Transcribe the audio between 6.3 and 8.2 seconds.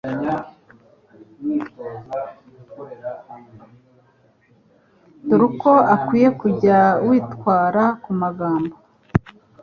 kujya witwara ku